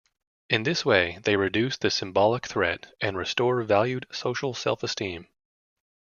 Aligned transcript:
In 0.49 0.63
this 0.63 0.83
way, 0.83 1.19
they 1.21 1.35
reduce 1.35 1.77
the 1.77 1.91
symbolic 1.91 2.47
threat 2.47 2.91
and 3.01 3.15
restore 3.15 3.61
valued 3.61 4.07
social 4.11 4.55
self-esteem. 4.55 5.27